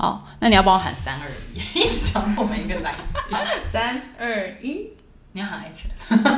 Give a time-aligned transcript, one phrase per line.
[0.00, 2.94] 好，那你要帮我喊三二一， 一直讲我们一个来。
[3.68, 4.90] 三二一
[5.32, 5.90] 你要喊 action。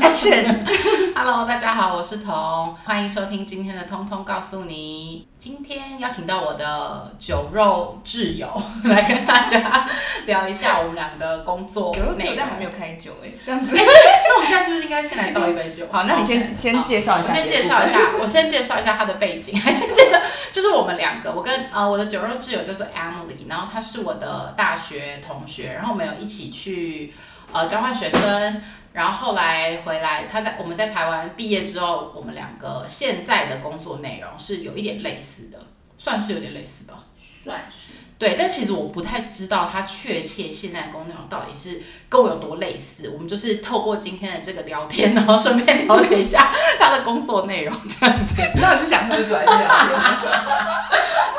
[0.03, 5.27] ，Action！Hello， 大家好，我是彤，欢迎收听今天的《通通告诉你》。
[5.39, 8.49] 今天邀请到我的酒肉挚友
[8.85, 9.89] 来跟大家
[10.27, 12.35] 聊一下我们俩的工作酒肉挚友。
[12.37, 13.71] 但还没有开酒哎，这样子。
[13.73, 15.87] 那我们现在是不是应该先来倒一杯酒？
[15.93, 20.19] 好那你先先介绍一下我先介绍一下，我先介绍一下他的背景， 还先介绍，
[20.51, 27.15] 就是我们两个，我跟呃我的酒肉挚友就是 Emily，然后她是我的大学同学，然后我们有一起去
[27.53, 28.63] 呃交换学生。
[28.93, 35.59] 然后后来回来，他在我们在台湾毕业之后，我们两个现在的工作内容是有一点类似的，
[35.97, 36.95] 算是有点类似吧。
[37.23, 37.93] 算是。
[38.19, 43.09] 对，但其实我不太知道他确切现在的工作内容到底是跟我有多类似。
[43.15, 48.35] 我们就是透过今天的这个聊天，然后顺便了解一下 他的工作内容，这样子。
[48.57, 49.71] 那我就想喝出来聊天。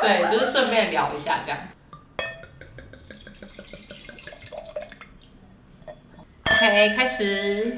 [0.00, 1.58] 对，就是顺便聊一下这样。
[6.62, 7.76] OK，开始。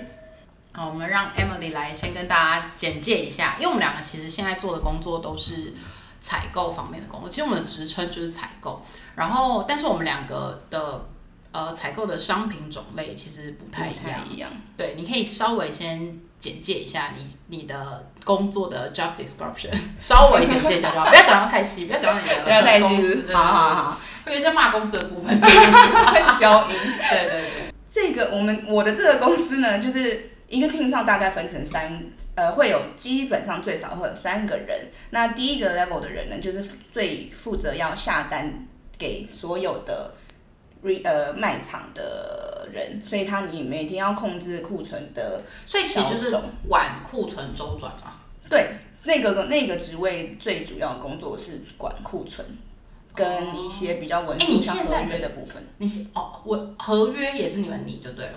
[0.72, 5.72] 好，我们让 Emily 来先跟大家简介一下，因为我们两个其实现在做的工作都是
[6.20, 8.82] 采购方面的工作，其实我们的职称就是采购，
[9.14, 11.06] 然后但是我们两个的
[11.52, 14.50] 呃采购的商品种类其实不太一样。
[14.76, 23.32] 对，你可以稍微先简介一下你你的工作的 job description， 稍微简介一下就好， 不要讲的太细，不要讲到你的不要太公司细。
[23.32, 24.00] 好好好。
[24.26, 25.38] 会有一些骂公司的部分。
[26.38, 26.76] 消音。
[27.10, 32.02] 对对对，这个我们我的这个公司呢，就是一个 team 上大概分成三，
[32.34, 34.88] 呃，会有基本上最少会有三个人。
[35.10, 38.66] 那第一个 level 的人呢，就是最负责要下单
[38.98, 40.14] 给所有的
[40.82, 46.36] re 呃卖场的人，所以他你每天要控制库存的所以其实就是
[46.68, 48.14] 管库存周转嘛。
[48.50, 48.70] 对，
[49.04, 52.44] 那个那个职位最主要的工作是管库存，
[53.14, 55.62] 跟一些比较文哎你书像合约的部分。
[55.78, 58.32] 你是哦，我合约也是你们拟就对了。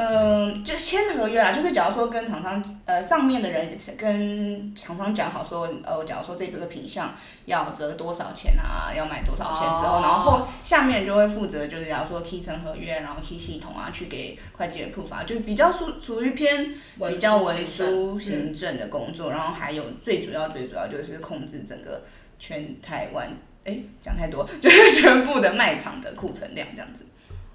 [0.00, 7.12] 嗯，就是签合约啊，就是假如说跟厂商呃上面的人跟厂商讲好说，呃，假如说这个品相
[7.46, 22.02] 要折多少钱啊，要卖多少钱之后，哦然后下面就会负责就是假如说 key 成合约，然后 key 系统啊，去给会计的 proof 啊，就比较属属于偏比较文书嗯行政的工作，然后还有最主要最主要就是控制整个
[22.38, 23.28] 全台湾，
[23.68, 27.04] 哎，讲太多，就是全部的卖场的库存量这样子。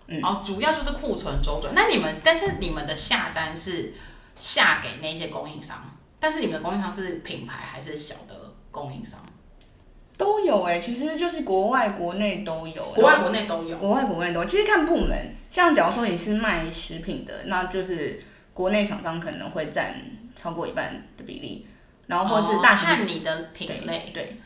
[0.07, 1.73] 嗯哦，主要就是库存周转。
[1.73, 3.93] 那你们，但是你们的下单是
[4.39, 5.83] 下给那些供应商，
[6.19, 8.35] 但是你们的供应商是品牌还是小的
[8.69, 9.19] 供应商？
[10.15, 12.83] 都有哎、其实就是国外、国内都有。
[12.93, 13.77] 国外、国内都有。
[13.77, 14.45] 国外、国内都有。
[14.45, 18.23] 其实看部门，像假如说你是卖食品的，那就是
[18.53, 19.95] 国内厂商可能会占
[20.35, 21.65] 超过一半的比例，
[22.05, 24.11] 然后或者是大哦、看你的品类。
[24.13, 24.37] 对，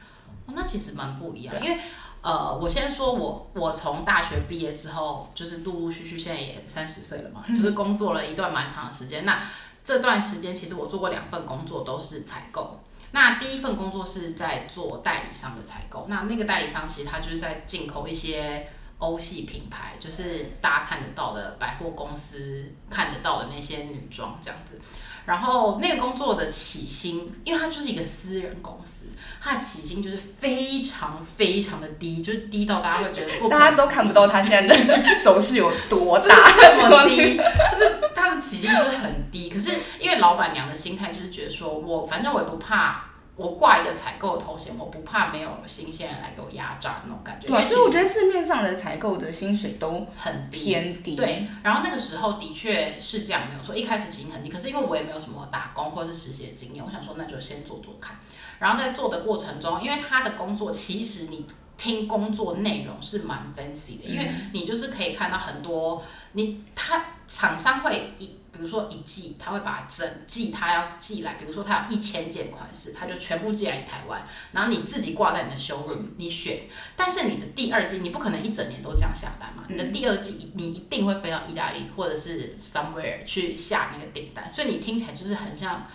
[0.48, 1.80] 哦，那其实蛮不一样，因为
[2.22, 9.24] 呃，我先说我我从大学毕业之后，就是陆陆续续现在也三十岁了嘛， 就是工作了一段蛮长的时间。
[9.24, 9.40] 那
[9.84, 12.80] 这段时间其实我做过两份工作，都是采购。
[13.12, 18.68] 那第一份工作是在做代理商的采购，那那个代理商其实他就是在进口一些
[19.00, 24.80] 欧系品牌，就是大家看得到的百货公司看得到的那些女装这样子。
[25.26, 29.08] 然后那个工作的起薪，因为它就是一个私人公司，
[29.42, 36.50] 它的起薪就是非常非常的低，就是低到大家会觉得不 大家都看不到他现在的手势有多 就是大，
[36.82, 39.50] 这么低，就是他的起薪就是很低。
[39.50, 47.48] 可是因为老板娘的心态就是觉得说，我反正我也不怕，我挂一个采购头衔，我不怕没有新鲜人来给我压榨那种感觉。
[47.48, 50.50] 对所以我觉得市面上的采购的薪水都很。
[50.50, 51.16] 偏低。
[51.16, 53.76] 对，然后那个时候的确是这样，没有错。
[53.76, 58.16] 一开始起薪很低，可是因为我也没有什么打工或者是实习的经验，我想说那就先做做看。
[58.58, 61.46] 然后在做的过程中，因为他的工作其实你
[61.78, 68.38] 听工作内容是蛮 fancy 的，因为你就是可以看到很多你他厂商会一。
[68.50, 74.20] 比如说一季，他会把整季他要寄来，比如说他有一千件款式，他就全部寄来台湾，
[74.52, 76.62] 然后你自己挂在你的 showroom，你选。
[76.96, 85.86] 但是你的第二季，你不可能一整年都这样下单嘛，你的第二季你一定会飞到意大利或者是 somewhere 去下那个订单，所以你听起来就是很像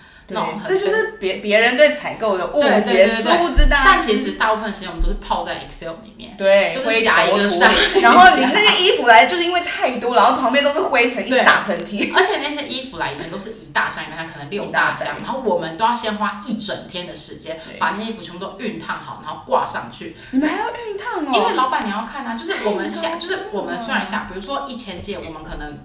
[0.66, 6.34] 这就是别别人对采购的误解，对对殊不知大家但其实大部分时间我们都是泡在 Excel 里面。
[6.38, 12.12] 对，就是灰夹一个上脸然后你那些衣服来，就是因为太多，然后旁边都是灰尘，一直打喷嚏。
[12.14, 20.16] 而且那些衣服来以前都是一大箱一大箱，可能六大箱，然后我们都要先花一整天的时间把那些衣服全部都熨烫好，然后挂上去。
[20.30, 21.30] 你们还要熨烫哦？
[21.34, 25.78] 因为老板娘要看啊，就是我们下，就是我们了虽然下，比如说一千件，我们可能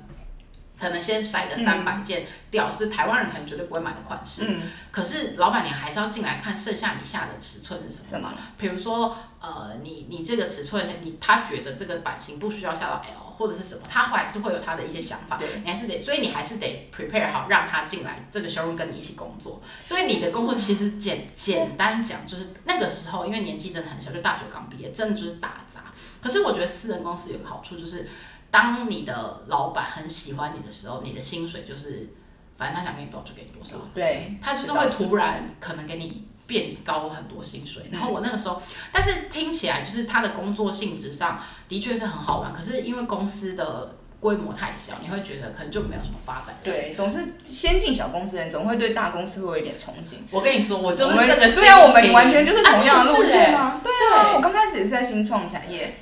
[0.80, 4.44] 可能先筛个三百件屌，是台湾人可能绝对不会买的款式。
[4.48, 8.32] 嗯，可是老板娘还是要进来看剩下你下的尺寸是什么。
[8.58, 15.38] 比如说，呃，你你这个尺寸，你他觉得这个版型不需要下到 L 或者是什么，他还是会有他的一些想法。
[15.38, 19.62] 对，你还是得，所以你还是得 prepare 好，让他进来这个 showroom 跟你一起工作。
[19.84, 25.86] 所以你的工作其实简简单讲，就是那个时候因为年纪真的很小，就大学刚毕业，真的就是打杂。
[26.22, 28.08] 可是我觉得私人公司有个好处就是。
[28.50, 32.10] 当你的老板很喜欢你的时候，你的薪水就是，
[32.56, 33.78] 反正他想给你多少就给你多少。
[33.94, 37.84] 对，他就是会突然可能给你变高很多薪水。
[37.92, 38.62] 然后我那个时候，
[38.92, 46.72] 但是听起来就是他的工作性质上的确是很好玩，可是因为公司的规模太小，你会觉得可能就没有什么发展性。
[46.72, 50.16] 对，总是先进小公司人总会对大公司会有一点憧憬。
[50.32, 51.52] 我跟你说，我就是这个。
[51.52, 53.82] 对啊，我们完全就是同样的路线啊。
[53.84, 55.98] 对啊，我刚开始也是在新创产业。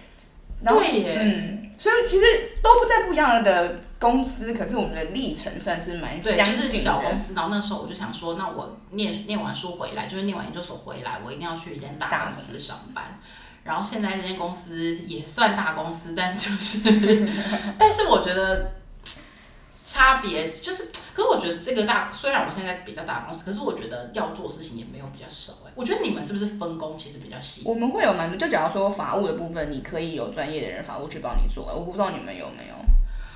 [0.65, 1.17] 对耶。
[1.19, 1.64] 嗯。
[1.77, 2.25] 所以其实
[2.61, 6.63] 都不在不一样的公司，可是我们的历程算是蛮相近的。
[6.63, 13.19] 就是小公司，然后那时候我就想说，那我念念完书回来，就是念完研究所回来，我一定要去一间大公司上班。
[13.63, 17.27] 然后现在这间公司也算大公司，但就是，
[17.77, 18.71] 但是我觉得。
[19.85, 25.71] 差别就是，可是我觉得这个大，虽然我现在比较大公司，可是我觉得要做事情也没有比较少哎。
[25.75, 27.61] 我觉得你们是不是分工其实比较细？
[27.63, 31.65] 我们会有蛮多，就假如说法务的部分，你可以有专业的人法务去帮你做。
[31.65, 32.75] 我不知道你们有没有？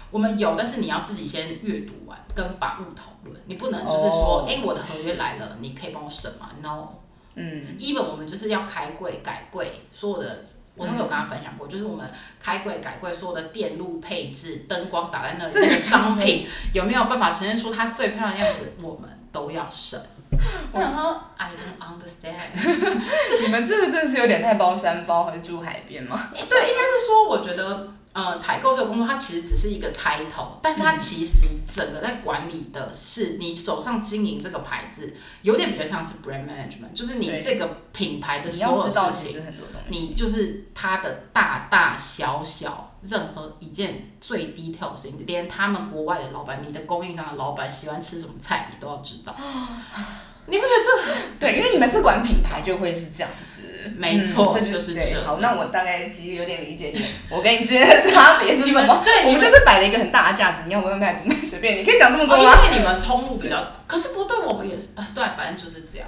[0.09, 3.39] 我们有，但是你要自己先阅读完，跟法务讨论。
[3.45, 6.87] 你不能就是说，哎，我的合约来了，你可以帮我审吗？No。
[7.35, 7.77] 嗯。
[7.77, 10.43] even 我们就是要开柜改柜，所有的。
[10.79, 12.09] 我都有跟他分享过，就是我们
[12.41, 19.99] 开柜改柜，所有的电路配置、灯光打在那里，那个商品有没有办法呈现出它最漂亮的样子，我们都要省。
[20.71, 22.55] 我想说，I don't understand，
[23.43, 26.29] 你们这个真的是有点太包山包，还是住海边吗？
[26.33, 27.89] 对，应该是说，我觉得。
[28.19, 39.41] 呃，采购这个工作，它其实只是一个开头，但是它其实整个在管理的是你手上经营这个牌子，有点比较像是 brand management，就是你这个品牌的所有事情，
[39.87, 49.33] 你就是它的大大小小任何一件最低调性，连他们国外的老板，你的供应商的老板喜欢吃什么菜，你都要知道。
[50.49, 51.57] 你不觉得这对？
[51.57, 53.61] 因为你们是管品牌，就会是这样子。
[53.95, 55.01] 没错，这就是这。
[55.25, 57.05] 好，那我大概其实有点理解你。
[57.29, 59.01] 我跟你之间的差别是什么？
[59.03, 62.43] 对，我们就是摆了一个很大的架子，你要不要卖不卖随便，你可以讲这么多吗？
[62.65, 66.07] 因为你们通路比较，可是不对，我们也是啊，对，反正就是这样。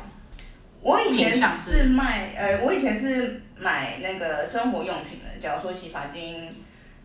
[0.82, 6.56] 我以前是卖，呃，我以前是买那个生活用品的，假如说洗发精、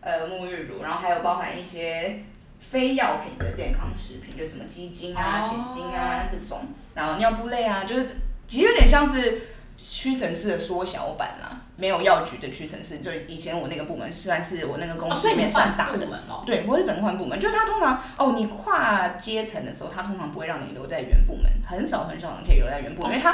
[0.01, 2.23] 呃沐浴乳，然后还有包含一些
[2.59, 6.67] 非药品的健康食品，就什么鸡精啊、血精啊这种。
[6.93, 8.17] 然后尿布类啊，就是
[8.47, 11.61] 其实有点像是屈臣氏的缩小版啦。
[11.77, 16.07] 没有药局的屈臣氏，就以前我那个部门算是我那个公司里面算大的。
[16.27, 23.31] 哦对，我是整个换部门，就是他通常哦，你跨阶层的时候，他通常不会让你留在原部门，很少很少人可以留在原部门，因为他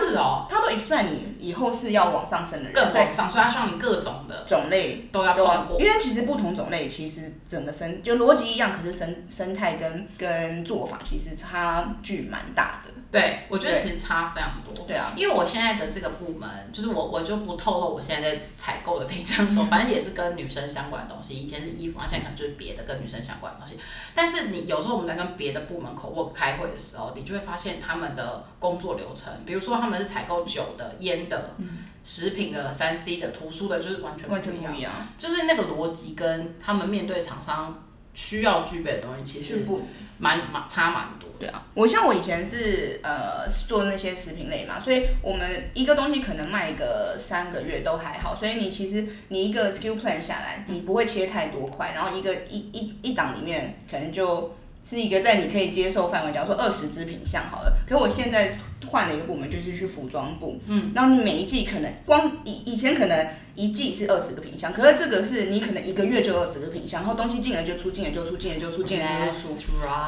[0.49, 5.79] 他都 expect 你以后是要往上升的人，更往上，所以他需要你各种的种类都要碰过。
[5.79, 12.89] 因为其实不同种类其实整个生就逻辑一样，可是生生态跟跟做法其实差距蛮大的。
[13.13, 14.87] 对，我觉得其实差非常多。
[14.87, 21.35] 对啊，因为我现在的这个部门，就是我我就不透露我现在在采购的品相说，反正也是跟女生相关的东西。
[21.35, 23.77] 以前是衣服啊，现在可能就是别的跟女生相关的东西。
[24.15, 31.51] 但是你有时候我们在跟别的部门口或开会的时候，你就会发现他们的工作流程，比如说他们是采购酒的、烟的、
[32.03, 34.91] 食品的、三 C 的、图书的，就是完全完全不一样。
[35.19, 37.83] 就是那个逻辑跟他们面对厂商
[38.15, 39.83] 需要具备的东西，其实不
[40.17, 41.29] 蛮蛮差蛮多。
[41.43, 63.27] 对啊，我像我以前是呃做那些食品类嘛，所以我们一个东西可能卖个三个月都还好，所以你其实你一个 skill plan 下来，你不会切太多块，然后一个一一一档里面可能就是一个在你可以接受范围，假如说二十支品相好了，可我现在换了一个部门，就是去服装部，嗯，然后你每一季可能光以以前可能。
[63.55, 69.55] 一季是二十个品相，可是这个是你可能一个月就二十个品相，然后东西进来就出，进来就出，进来就出，进来就出，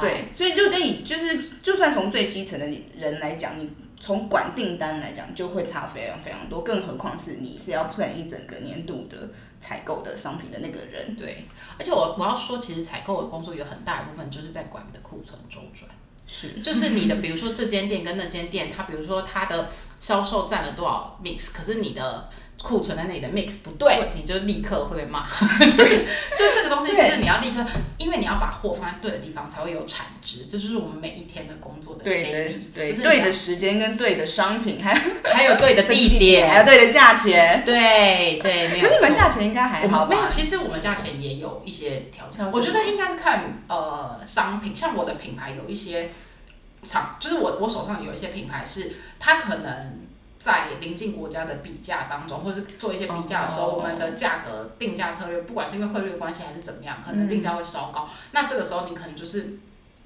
[0.02, 2.66] 对，所以就跟你就是，就算从最基层的
[2.98, 3.70] 人来讲，你
[4.02, 9.30] 从管订单来讲就会差非常非常多，更何况是你是要 plan 一整个年度的
[9.66, 11.16] 采购的商品的那个人。
[11.16, 11.48] 对，
[11.80, 15.90] 而且我我要说，其实采购的工作有很大一部分就是在管你的库存周转。
[16.28, 19.70] 是，就是 你的，比如说这间店跟那间店，它比如说它的
[20.00, 22.30] 销售占了多少 mix，可是你的
[22.66, 25.28] 库存在那里的 mix 不对，你就立刻会被骂。
[25.30, 27.64] 就这个东西，就是你要立刻，
[28.00, 30.48] 因为你要把货放在对的地方，才会有产值。
[30.50, 37.62] 这就是我们每一天的工作的对就是对的时间跟对的商品，还有还有对的地点 还，有对的价钱。
[37.64, 40.28] 对对，没有可是你们价钱应该还好吧没有，吧？
[40.28, 42.52] 其实我们价钱也有一些调整。
[42.52, 46.10] 我觉得应该是看呃商品，像我的品牌有一些
[46.84, 50.02] 厂，就是我我手上有一些品牌是它可能。
[50.46, 58.08] 在临近国家的比价当中，或是做一些比价的时候，哦我们的价格定价策略，不管是因为汇率关系还是怎么样，可能定价会稍高。
[58.32, 59.58] 那这个时候你可能就是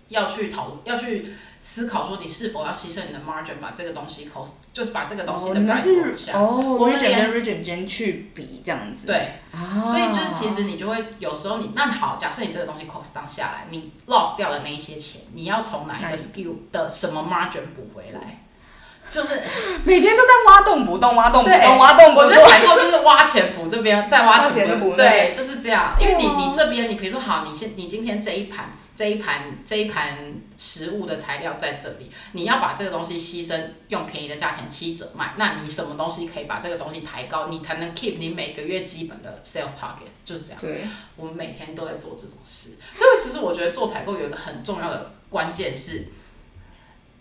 [0.08, 1.28] 要去讨，要去
[1.62, 6.32] 思考说，你是否要牺牲你的 margin，把这个东西 cost，就是把这个东西哦，的 price 往是下。
[6.40, 9.08] 哦我们连跟 region 间去比这样子。
[9.08, 18.46] 对，啊，所以就是其实你就会有时候你那好，假设你这个东西 cost down 下来，你 lost 掉的那一些钱，你要从哪一个 skill 的什么 margin 补回来？
[19.10, 19.42] 就是
[19.84, 22.16] 每天都在挖洞补洞，挖洞补对洞，挖洞。
[22.16, 25.96] 我觉得采购就是挖钱补这边，再挖钱补对，就是这样。
[26.00, 30.18] 因为你你这边你比如说好，你现你今天这一盘这一盘这一盘
[30.58, 40.60] 食物的材料在这里，你要把这个东西牺牲，用便宜的价钱七折卖，那你什么东西可以把这个东西抬高，你才能 keep 你每个月基本的 sales target，就是这样。
[40.62, 40.82] 对，
[41.16, 46.08] 我们每天都在做这种事，所以其实我觉得做采购有一个很重要的关键是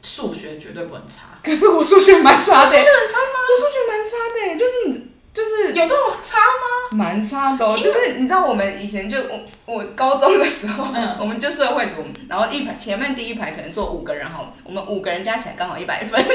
[0.02, 1.38] 数学绝对不能差。
[1.43, 3.38] 可是我数学蛮差的，数学很差吗？
[3.49, 6.88] 我数学蛮差的，就是你就是有那么差吗？
[6.90, 16.35] 蛮差的、哦，就是你知道我们以前就我我高中的时候，嗯我们就社会组，然后一排前面第一排可能坐五个人哈，我们五个人加起来刚好一百分，这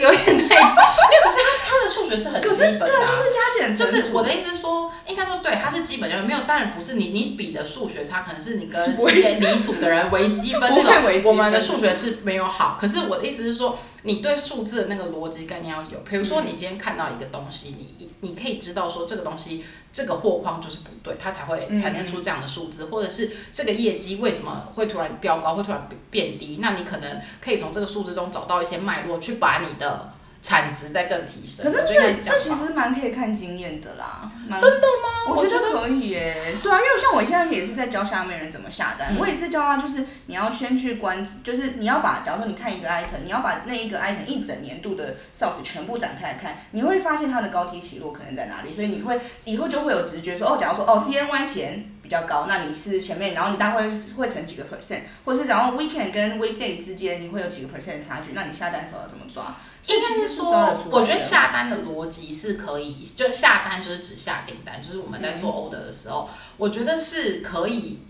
[0.00, 1.22] 个有点太差，没有。
[1.22, 3.06] 可是他他的数学是很基本的、啊。
[3.06, 12.76] 就是加减就是我的意思是说，应该说对，他是基本就是没有，当然不是你你比的数学差，可能是你跟一些理组的人为积分不那种， 会微积分我们的数学是没有好。
[12.80, 15.98] 可是我的意思是说，你对数字的那个逻辑概念要有。
[16.08, 26.58] 比如说，你今天看到一个东西，你你可以知道说这个东西这个货框就是不对，它才会产生出这样的数字，或者是这个业绩为什么会突然飙高，会突然变低？
[26.60, 30.12] 那你可能可以从这个数字中找到一些脉络，去把你的
[30.46, 31.66] 产值在更提升。
[31.66, 35.34] 可是这这其实蛮可以看经验的啦，真的吗？
[35.34, 59.56] 我觉觉得可以耶，对啊，因为像我现在也是在教下面人怎么下单，嗯我也是教他，就是你要先去关，就是你要把，假如说你看一个 item，你要把那一个 item 一整年度的 sales 全部展开来看，你会发现它的高低起落可能在哪里，所以你会以后就会有直觉说，哦，假如说哦 CNY 前比较高，那你是前面，然后你大概会会乘几个 percent，或者是然后 weekend 跟 weekday 之间你会有几个 percent 的差距，那你下单的时候要怎么抓？
[59.86, 68.00] 应该是说我觉得下单的逻辑是可以，就是下单就是指下订单，就是我们在做 order 的时候，我觉得是可以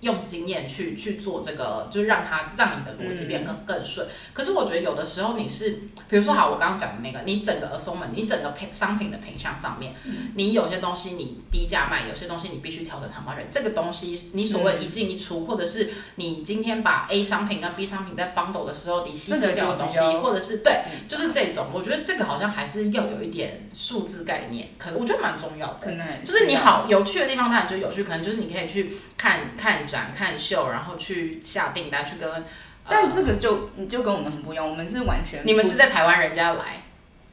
[0.00, 4.06] 用经验去去做这个，就是让它让你的逻辑变更更顺。
[4.32, 5.70] 可是我觉得有的时候你是，
[6.08, 9.94] 比如说好，我刚刚讲的那个，你整个 assortment，你整个品商品的品相上面，
[10.34, 20.82] 你有些东西你低价卖，有些东西你必须调整它 margin，这个东西你所谓一进一出，或者是你今天把 A 商品跟 B 商品在 bundle 的时候，你牺牲掉的东西或者是对。
[21.08, 25.78] 就是这种，我觉得这个好像还是要有一点数字概念，可能我觉得蛮重要的。
[25.80, 32.30] 可能就是你好有趣的地方，当然就有趣，可能就是你可以去看看展、看秀，然后去下订单，去跟。
[32.30, 32.44] 呃、
[32.88, 36.84] 但这个就你就跟我们很不一样，我们是完全你们是在台湾人家来，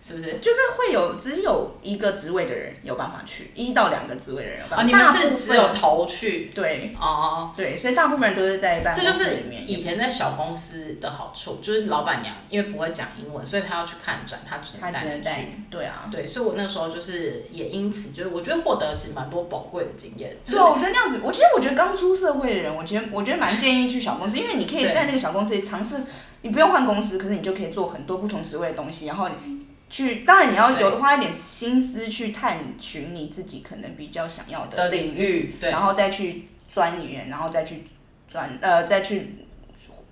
[0.05, 0.33] 是不是？
[0.33, 4.83] 就是会有只有一个职位的人有办法去，一到两个职位的人有办啊，法。
[4.83, 7.51] 你们是只有头去对哦。
[7.57, 9.67] 对，所以大部分人都是在办公这就是室里面。
[9.67, 15.51] 以前在小公司的好处，就是老板娘因为不会讲英文，所以她要去看展，她只他能带你去。
[15.71, 16.07] 对啊。
[16.12, 20.38] 对，所以我那时候就是也因此就是我觉得获得其实蛮多宝贵的经验。
[20.43, 25.97] 就是对啊，我觉得那样子，我其实我觉得刚出社会的人，我觉得我觉得蛮建议去小公司，因为你可以在那个小公司里尝试，
[26.43, 37.84] 你不用换公司，可是你就可以做很多不同职位的东西，然后你去，当然你要有花一点心思去探寻你自己可能比较想要的的领域，对，然后再去钻研，然后再去
[38.27, 39.36] 转呃再去。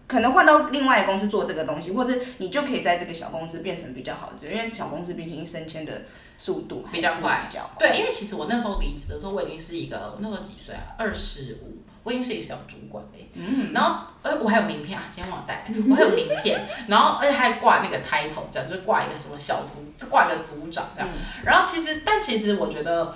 [0.07, 6.03] 可能换到另外一个公司做这个东西，或者你就可以在这个小公司变成比较好的因为小公司毕竟升迁的
[6.38, 7.89] 速度比较快比较快。
[7.89, 10.93] 对，因为其实我那时候离职的时候，我已经是一个我那时候几岁啊？
[10.98, 13.29] 二十五，我已经是一个小主管嘞。
[13.33, 13.72] 嗯。
[13.74, 21.10] 然后，呃，我还有名片啊，今天忘了带来，我还有名片，然后而且还挂那个 title，这样就是挂一个什么小组，就挂一个组长这样。
[21.45, 23.15] 然后其实，但其实我觉得。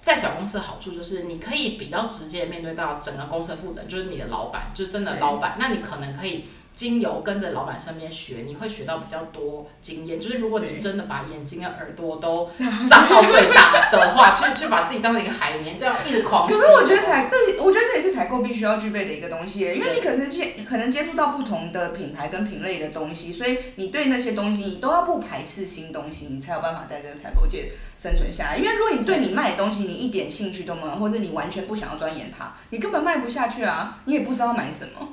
[0.00, 5.56] 在小公司的好处就是，你可以比较直接面对到整个公司的负责人，就是你的老板，就是真的老板。
[5.58, 6.44] 那你可能可以
[6.78, 10.20] 精油跟着老板身边学，你会学到比较多经验。
[10.20, 12.48] 就是如果你真的把眼睛跟耳朵都
[12.88, 16.54] 张到最大的话，去去把自己当成一个海绵，这样一直狂吸。
[16.54, 28.56] 可是我觉得采这，我觉得这也是采购必须要具备的一个东西，因为你可能接可能接触到不同的品牌跟品类的东西，所以你对那些东西你都要不排斥新东西，你才有办法在这个采购界生存下来。
[28.56, 35.08] 因为如果你对你卖的东西你一点兴趣都没有，或者你完全不想要钻研它，你根本卖不下去啊，你也不知道买什么，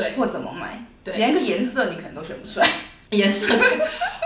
[0.00, 2.68] 对，或怎么买，对连个颜色你可能都选不出来。
[3.10, 3.46] 颜色，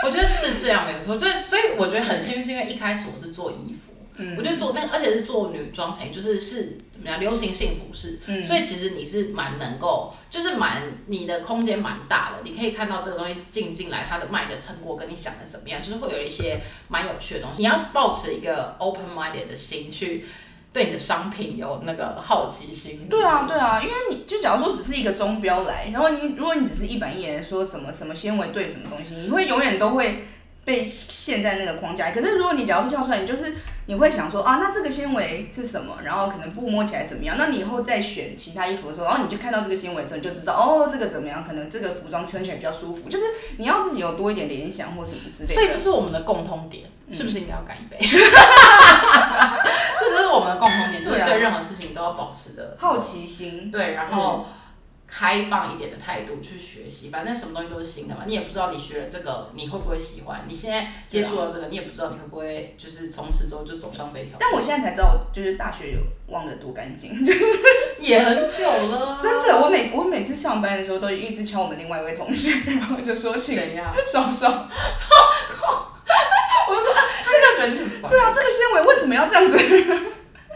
[0.05, 1.17] 我觉得是这样没有错。
[1.17, 3.93] 就是所以我觉得很幸运，是因为一开始我是做衣服。
[4.17, 17.62] 嗯我就做那个，而且是做女装成，就是是怎么样流行性服饰，嗯所以其实你是蛮能够，就是蛮你的空间蛮大的，你可以看到这个东西进进来，它的卖的成果跟你想的怎么样，就是会有一些蛮有趣的东西。
[17.62, 20.26] 你要保持一个 open minded 的心去
[20.73, 23.07] 对你的商品有那个好奇心。
[23.11, 30.26] 对啊，对啊，因为你就假如说只是一个中标来，然后你如果你只是一板一眼说什么什么纤维对什么东西，你会永远都会
[30.64, 32.14] 被陷在那个框架里。
[32.14, 35.99] 可是如果你假如说跳出来，你就是你会想说啊，那这个纤维是什么？
[36.04, 37.37] 然后可能布摸起来怎么样？
[37.38, 41.45] 那你以后再选其他衣服的时候，然后你就看到这个纤维的时候，你就知道哦，这个怎么样？
[41.45, 43.09] 可能这个服装穿起来比较舒服。
[43.09, 43.25] 就是
[43.59, 45.54] 你要自己有多一点联想或什么之类的。
[45.54, 47.99] 所以这是我们的共通点，嗯是不是应该要干一杯？
[50.00, 54.47] 这就是我们的共通点，就是对任何事情都要保持的好奇心，对，然后
[55.14, 64.38] 开放一点的态度去学习，反正什么东西都是新的嘛，你也不知道你学了这个你会不会喜欢，你现在接触了这个，你也不知道你会不会就是从此之后就走上这条路。
[64.40, 67.12] 但我现在才知道，就是大学有忘得多干净。
[67.99, 74.50] 也很久了、啊， 真的，我每我每次上班的时候都一直敲我们另外一位同学， 然后就说请谁呀、双双。
[76.69, 76.95] 我就说
[77.26, 78.00] 这个人。
[78.09, 79.59] 对啊，这个纤维为什么要这样子？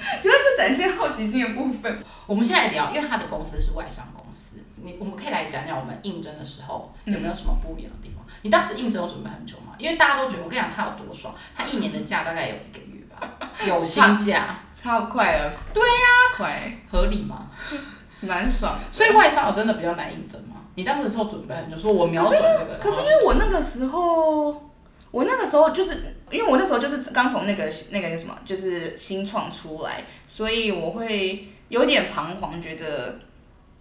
[0.22, 2.02] 觉得就展现好奇心的部分。
[2.26, 8.25] 我们现在聊，因为他的公司是外商公司，你我们可以来讲讲我们应征的时候有没有什么不一样的地方。
[8.42, 9.75] 你当时应征有准备很久吗？
[9.78, 15.52] 因为大家都觉得，我跟你讲他有多爽，他一年的假大概有一个月吧，有薪假， 超快了。
[15.72, 17.48] 对呀、快，合理吗？
[18.20, 18.78] 蛮爽。
[18.90, 20.56] 所以外商我真的比较难应征吗？
[20.75, 24.70] 你当时时候准备很久，说我瞄准这个，可是因为我那个时候，
[25.10, 33.20] 我那个时候就是因为我那时候就是刚从那个那个叫什么，就是新创出来，所以我会有点彷徨，觉得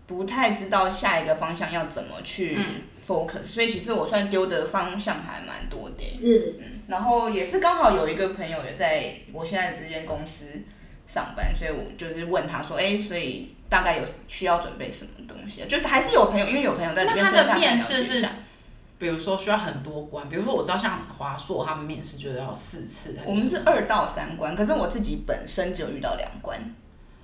[0.07, 2.57] 不太知道下一个方向要怎么去
[3.05, 6.03] focus，、所以其实我算丢的方向还蛮多的。
[6.21, 10.45] 嗯，然后也是刚好有一个朋友也在我现在这间公司
[11.07, 15.65] 上班，所以我就是问他说，哎、所以大概有需要准备什么东西啊？
[15.67, 18.31] 就还是有朋友，因为有朋友在里面，那他的所以大概了面试是解一下
[18.97, 26.59] 比如说需要很多关，比如说我知道像华硕他们面试就是要四次，我们是二到三关，可是我自己本身只有遇到两关。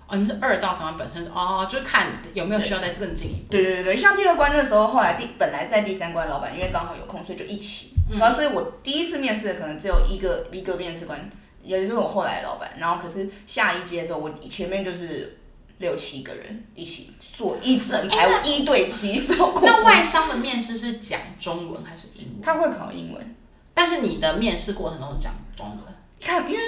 [0.07, 3.51] 哦，你们是二到三关本身哦，就看有没有需要再更进一步。
[3.51, 7.91] 对对对对，像第二关的时候，后来第本来在第三关，老板因为刚好有空，所以就一起。
[8.19, 11.17] 然后所以我第一次面试的可能只有一个一个面试官，
[11.63, 12.71] 也就是我后来的老板。
[12.77, 15.37] 然后可是下一阶的时候，我前面就是
[15.81, 22.41] 六七个人一起做一整排一对七，超恐怖那外商的面试是讲中文还是英文？
[22.41, 23.35] 他会考英文。
[23.73, 25.93] 但是你的面试过程中是讲中文。
[26.19, 26.59] 看，因为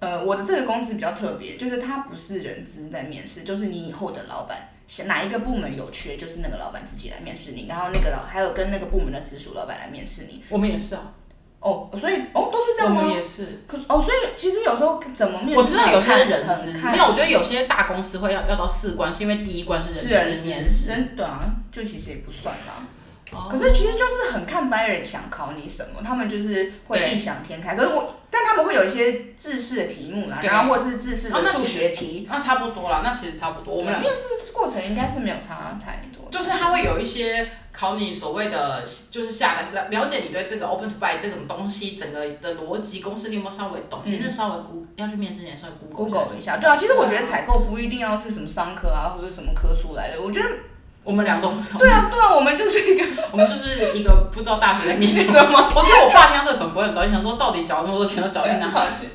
[0.00, 4.70] 呃，我的这个公司比较特别，就是它不是人资在面试，就是你以后的老板，
[5.06, 10.42] 哪一个部门有缺，就是那个老板自己来面试你，然后那个老还有跟那个部门的直属老板来面试你。
[10.48, 11.12] 我们也是啊，
[11.64, 13.02] 哦，所以哦都是这样吗？
[13.02, 13.64] 们也是。
[13.66, 20.88] 可是哦，所以其实有时候怎么面试，我知道有些人资，很看没有，我觉得有些大公司会要要到四关，是因为第一关是是人资面试。
[20.90, 21.40] 人对啊，
[21.72, 22.84] 就其实也不算啦。
[23.32, 27.74] 哦可是其实就是很看班人想考你什么，他们就是会异想天开。
[27.74, 32.28] 可是我，但他们会有一些制式的题目啦，对然后或是制式的数学题。
[32.30, 33.74] 那差不多啦，那其实差不多。
[33.74, 44.00] 我们俩面试过程应该是没有差太多，就是他会有一些考你所谓的，就是下来了了解你对这个 open to buy 这种东西整个的逻辑公式，你有没有稍微懂？
[44.04, 46.58] 其实稍微 Google 要去面试前稍微 Google Google 一下。
[46.58, 50.22] 对啊，其实我觉得采购不一定要是什么商科啊，或者什么科出来的。
[50.22, 50.48] 我觉得
[51.02, 51.80] 我们俩都不知道。
[51.80, 55.58] 对啊，对啊，我们就是一个 我们就是一个不知道大学在念什么。
[55.74, 58.70] 我觉得我爸听到这个可能不会很高兴，想说到底缴那么多钱都缴 去哪？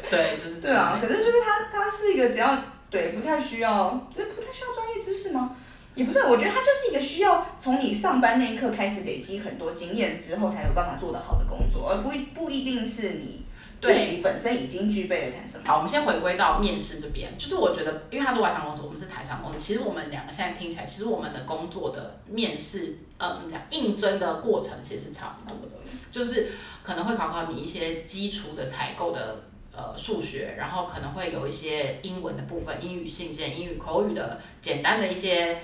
[0.09, 2.57] 对，就是对啊。，可是就是他，他是一个只要
[2.91, 5.51] 对不太需要，就是不太需要专业知识吗？
[5.99, 13.43] 也不是，我觉得它就是一个需要从你上班那一刻开始累积很多经验之后才有办法做得好的工作，而不一不一定是你
[13.81, 15.63] 自对己本身已经具备了谈什么。
[15.67, 25.75] 好，我们先回归到面试这边，就是我觉得，因为他是外商公司，我们是台商公司，其实我们两个现在听起来，其实我们的工作的面试，呃，怎么讲，应征的过程其实是差不多的，
[26.09, 26.47] 就是
[26.81, 29.43] 可能会考考你一些基础的采购的。
[29.71, 35.57] 呃，数学，然后可能会有一些英文的部分，英语信件、英语口语的简单的一些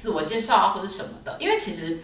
[0.00, 1.36] 自我介绍啊，或者什么的。
[1.38, 1.98] 因为其实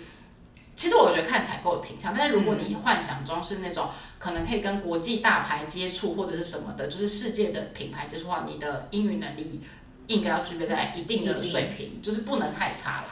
[0.77, 9.63] 其实我觉得看采购的品相，但是如果你幻想中是那种可能可以跟国际大牌接触或者是什么的，就是世界的品牌接触的话，你的英语能力
[10.09, 13.09] 应该要具备在一定的水平，就是不能太差了。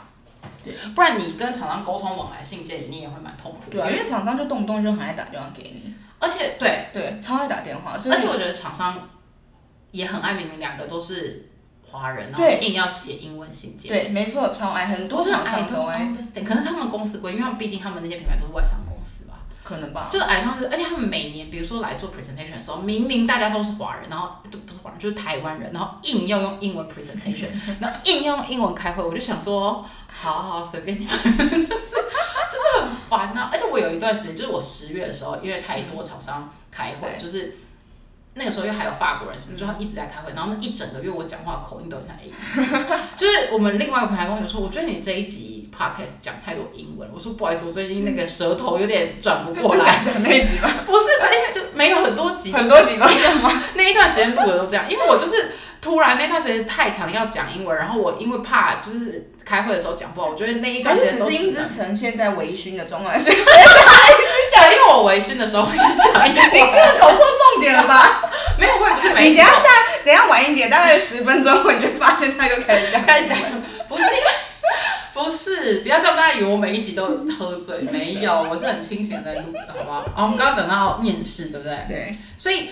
[0.62, 3.78] 对，不然你跟厂商沟通往来信件，你也会蛮痛苦的。
[3.78, 9.08] 对啊，因为厂商就动不动就很爱打电话给你，而且对，对，超爱打电话，所以而且我觉得厂商
[9.92, 11.50] 也很爱明明两个都是
[11.94, 13.92] 华人，然后硬要写英文信件。
[13.92, 19.34] 对，没错，超爱，很多厂商都爱，understand，可能是他们公司规，因为他们毕竟他们那些品牌都是外商公司吧。
[19.62, 27.46] 可能吧，就是而且他们每年，比如说来做 presentation 的时候，明明大家都是华人，然后都不是华人，就是台湾人，然后硬要用英文 presentation，
[27.80, 33.48] 然后硬要用英文开会，我就想说，好好随便你们， 就是就是很烦啊。
[33.50, 37.56] 而且我有一段时间，就是我十月的时候，因为太多厂商开会，就是。
[38.34, 42.62] 那个时候又还有法国人什么，就他一直在开会，然后那一整个月我讲话口音都很像 A B C，
[43.14, 50.68] 就是我们另外一个朋友跟我说，我觉得你这一集 podcast 讲太多英文，我说不好意思，我最近那个舌头有点转不过来 是，想想那一集吗？
[50.84, 53.50] 不是，因为就没有很多集，很多集都这样吗？
[53.74, 68.22] 那一段时间录的都这样，因为我就是突然那段时间太长要讲英文，然后我因为怕就是开会的时候讲不好，我觉得那一段时间都是只是音只能之城现在微醺的状态， 是讲，因为我微醺的时候会一直讲英你文，这搞错重点了吧？
[68.58, 69.68] 没有，我也不是每一集都你等一下下，
[70.04, 73.38] 等一下晚一点，大概十分钟后，你就发现他就开始讲，开始讲，
[73.88, 74.24] 不是因为。
[75.14, 79.98] 不是，不要叫大家以为我每一集都喝醉，没有，我是很清醒地在录的，好不好？
[80.14, 81.78] 啊，我们刚刚讲到面试，对不对？
[81.88, 82.70] 对，所以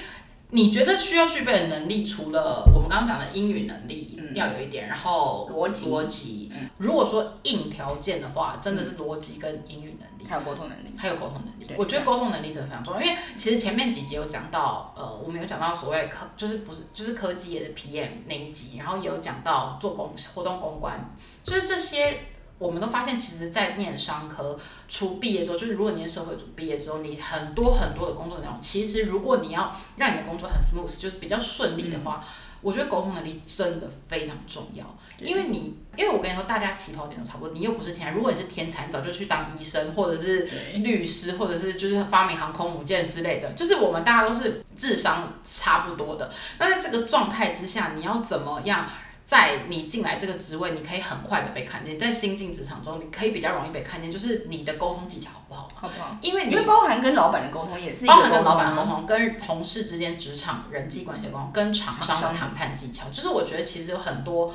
[0.55, 5.87] 你觉得需要具备的能力，除了我们刚刚讲的英语能力要有一点，然后逻辑。
[5.87, 10.23] 逻辑，如果说硬条件的话，真的是逻辑跟英语能力。
[10.29, 20.95] 还有沟通能力，还有沟通能力，我觉得沟通能力真的非常重要，因为其实前面几集有讲到，呃，我们有讲到所谓科，就是不是就是科技业的 PM 那一集，然后也有讲到做公活动公关，
[21.43, 22.21] 就是这些
[22.63, 24.57] 我们都发现，其实，在念商科
[24.89, 32.25] 出毕业之后，就是如果你念社会组毕业之后，你很多很多的工作内容，其实如果你要让你的工作很 smooth，就是比较顺利的话，
[32.61, 46.31] 我觉得沟通能力真的非常重要，因为你，因为我跟你说，大家起跑点都差不多，你又不是天才，如果你是天才，你早就去当医生，或者是律师，或者是就是发明航空母舰之类的，就是我们大家都是智商差不多的。
[46.61, 48.89] 那在这个状态之下，你要怎么样？
[49.25, 51.99] 在你进来这个职位，你可以很快的被看见。
[51.99, 55.75] 在新进职场中，你可以比较容易被看见，就是你的沟通技巧好不好嘛？
[55.75, 56.17] 好不好？
[56.21, 64.55] 因为你因为包含跟老板的沟通也是包含跟老板的沟通啊，沟通、跟同事之间职场人际关系的沟通、跟厂商的谈判技巧，就是我觉得其实有很多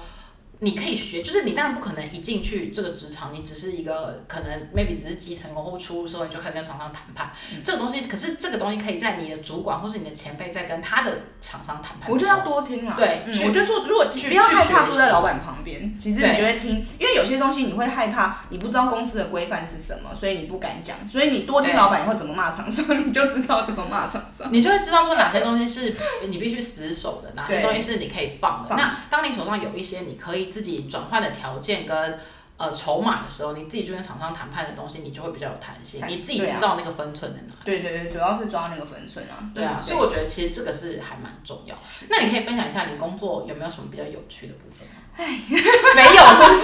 [0.60, 7.62] 你可以学，就是你当然不可能一进去这个职场，你只是一个可能 maybe 只是基层工或初入社会你就开始跟厂商谈判，嗯。
[7.64, 12.96] 这个东西，可是这个东西可以在你的主管或是你的前辈在跟他的厂商谈判我觉得要多听啦。
[12.98, 24.48] 嗯，对嗯我觉得做如果去不要害怕坐在老板旁边，其实你就会听，因为有些东西你会害怕，你不知道公司的规范是什么，所以你不敢讲，所以你多听老板以后怎么骂厂商，你就知道怎么骂厂商。
[24.54, 25.96] 你就会知道说哪些东西是
[26.28, 28.70] 你必须死守的，哪些东西是你可以放的。
[28.70, 28.78] 放。
[28.78, 32.20] 那当你手上有一些你可以自己转换的条件跟
[32.58, 37.60] 呃筹码的时候，你自己去跟厂商谈判的东西，你就会比较有弹性，你自己知道那个分寸在哪里。
[37.64, 39.38] 对对对，主要是抓那个分寸啊。
[39.54, 41.76] 对啊，所以我觉得其实这个是还蛮重要。
[42.10, 45.04] 那你可以分享一下你工作有没有什么比较有趣的部分吗？
[45.18, 46.62] 没有，是不是？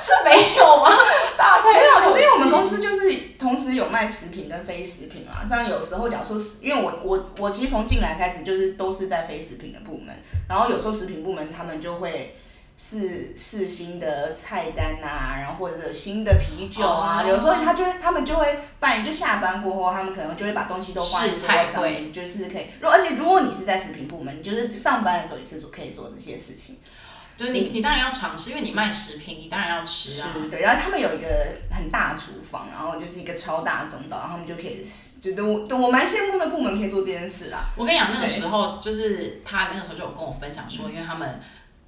[0.00, 0.90] 是没有吗？
[1.38, 10.12] 大家太没有，可是因为我们公司就是同时有卖食品跟非食品嘛，像有时候假如说是，因为我我我其实从进来开始就是都是在非食品的部门，
[10.48, 12.36] 然后有时候食品部门他们就会
[12.76, 22.66] 试试新的菜单啊，然后或者新的啤酒啊，哦有时候他就会他们就会办，就下班过后，他们可能就会把东西都放在菜上面，就是可以。
[22.80, 26.78] 如而且如果你是在食品部门，你就是上班的时候也是做可以做这些事情。
[27.36, 30.30] 就是你你当然要尝试，因为你卖食品，你当然要吃啊。
[30.34, 31.26] 是，对，然后他们有一个
[31.68, 34.86] 很大厨房，然后就是一个超大的中岛，然后他们就可以，
[35.20, 37.70] 觉得我对我蛮羡慕的部门可以做这件事啦。
[37.76, 41.40] 我跟你讲，那个时候就是他那个时候就有跟我分享说，因为他们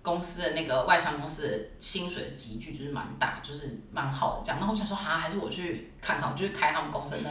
[0.07, 4.59] 公司的那个外商公司的薪水的集聚就是蛮大，就是蛮好的这样。
[4.61, 7.31] 然后我想说，哈，还是我去看看，我就去开他们公司的那，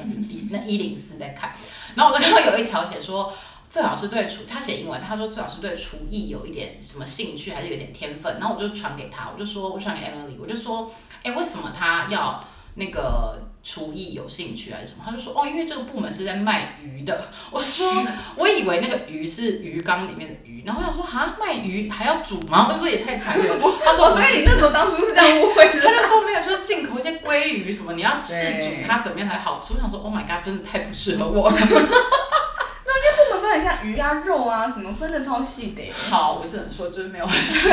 [0.51, 1.53] 那一零四在看。
[1.95, 3.33] 然后我就看到有一条写说。
[3.67, 8.37] 最好是对厨，他写英文，他说最好是对厨艺有一点什么兴趣，还是有点天分。
[8.39, 10.89] 然后我就传给他，我就说，我传给 Emily，我就说，
[11.23, 12.41] 哎、为什么他要
[12.75, 15.03] 那个厨艺有兴趣还是什么？
[15.05, 17.29] 他就说，哦，因为这个部门是在卖鱼的。
[17.51, 17.91] 我说，
[18.35, 22.69] 我以为那个鱼是鱼缸里面的鱼，然后我想说，啊，卖鱼还要煮吗？
[22.71, 23.57] 我说也太残忍了。
[23.83, 25.81] 他说，哦，所以你那时候当初是这样误会的。
[25.81, 29.73] 他就说没有，就是进口一些鲑鱼什么，你要试煮它怎么样才好吃。
[29.73, 31.57] 我想说，Oh my god，真的太不适合我了。
[33.17, 35.81] 部门分很像鱼啊、肉啊什么，分的超细的。
[36.09, 37.69] 好，我只能说就是没有很适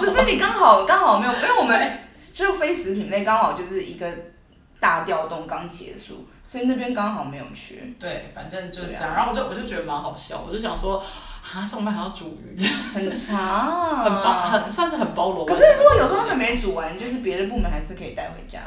[0.00, 4.08] 只是你刚好刚好没有，因为我们就非食品类刚好就是一个
[4.80, 7.76] 大调动刚结束，所以那边刚好没有缺。
[7.98, 9.14] 对，反正就是这对样。
[9.14, 11.02] 然后我就我就觉得蛮好笑，我就想说，
[11.54, 12.56] 啊，上班还要煮鱼，
[12.94, 15.56] 很长，很包，很算是很包罗可。
[15.56, 18.60] 是如果有时候他们没煮完，就是别的部门还是可以带回家。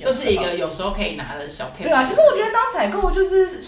[0.00, 3.62] 这是一个有时候可以拿的小配对啊，其实我觉得当采购就是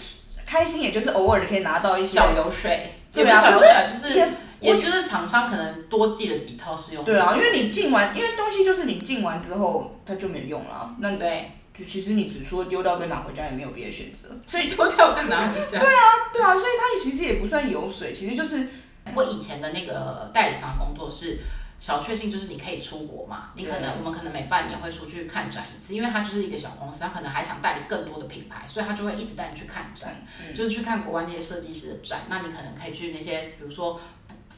[0.45, 4.27] 开心，也就是偶尔可以拿到一些小油水，也对啊小油水啊，就是
[4.61, 7.03] 也也就是厂商可能多寄了几套试用。
[7.03, 14.29] 对啊，因为你进完，因为东西就是你进完之后它就没有用了，那你对，就其实你只说丢掉跟拿回家也没有别的选择。
[14.49, 15.79] 所以 丢掉跟拿回家。
[15.79, 16.01] 对啊，
[16.33, 18.67] 对啊所以它其实也不算油水，其实就是
[19.13, 21.39] 我以前的那个代理商的工作是
[21.79, 32.21] 小确幸，就是你可以出国嘛，你可能我们可能每半年会出去看展一次，因为它就是一个小公司，它可能还想代理更多的品牌，所以它就会一直带你去看展，嗯就是去看国外那些设计师的展。
[32.29, 33.99] 那你可能可以去那些，比如说。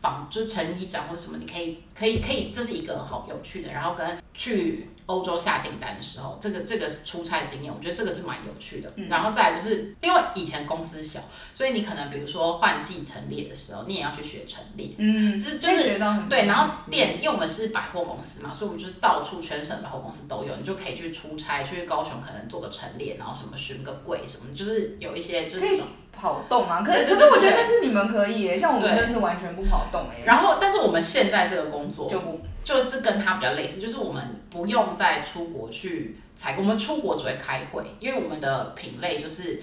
[0.01, 3.71] 纺织成衣展或什么，你可以可以可以，这是一个好有趣的。
[3.71, 8.93] 然后跟去欧洲下订单的时候，这个这个出差经验，我觉得这个是蛮有趣的。
[9.09, 11.19] 然后再来就是因为以前公司小，
[11.51, 14.91] 所以你可能比如说换季陈列的时候，你也要去学陈列。
[14.97, 25.87] 嗯，就是就是学到很对，然后店，因为我们是百货公司嘛，所以我们就是到处全省百货公司都有，你就可以去出差，去高雄可能做个陈列，然后什么巡个柜什么，就是有一些就是这种。
[26.19, 32.41] 跑动啊，可对对可是我觉得那是你们可以耶，像我们对真是完全不跑动哎，然后，但是我们现在这个工作就不
[32.75, 39.61] 就是跟它比较类似，就是我们不用再出国去采购，我们出国只会开会，因为我们的品类就是。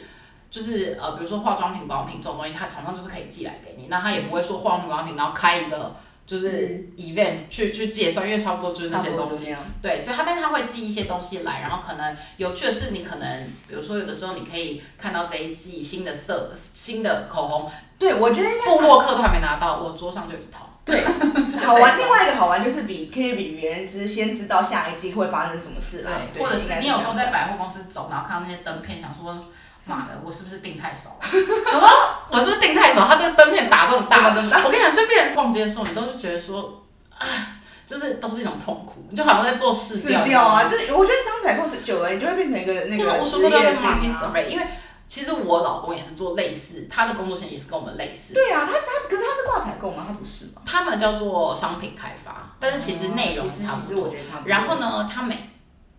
[0.55, 9.51] 就是呃，比如说化妆品、保养品这种东西，它常常就是可以寄来给你，那他也不会说化妆品、保养品，然后开一个就是嗯 event 去去介绍，因为差不多就是那些东西。
[9.53, 20.71] 啊，对，所以他但是他会寄一些东西来，然后可能有趣的是，你可能比如说有的时候你可以看到这一季新的色、新的口红，对我觉得布洛克都还没拿到，我桌上就一套。
[20.85, 21.05] 对
[21.65, 21.99] 好玩。
[21.99, 27.27] 另外一个好玩就是比可以比别人知先知道下一季会发生什么事啦，对，或者是你有时候在。
[27.27, 29.45] 百货公司走，然后看到那些灯片，想说。
[29.87, 31.29] 妈的，我是不是订太少了？
[31.31, 31.89] 我说
[32.31, 33.07] 我是不是订太少？
[33.07, 36.83] 他这个灯片打这么大，这么大我跟你讲，就变成逛街的时候，你都是觉得说，
[37.19, 37.21] 啊，
[37.87, 40.25] 就是都是一种痛苦，你就好像在做试试调。
[40.25, 44.33] 掉啊，就是我觉得当采购久了，你就会变成一个那个我说过都要跟职业病 market 啊。
[44.33, 44.67] survey，因为
[45.15, 48.35] 其实我老公也是做类似，他的工作线也是跟我们类似。
[48.35, 50.05] 对啊，他他可是他是挂采购吗？
[50.09, 50.61] 他不是吗？
[50.67, 53.87] 他们叫做商品开发，但是其实内容哦其实差不多。
[53.87, 54.25] 其实我觉得。
[54.45, 55.49] 然后呢，他每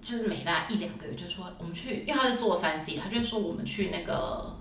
[0.01, 4.54] 就是每大一两个月就说我们去，因为他是做三 C，他就说我们去那个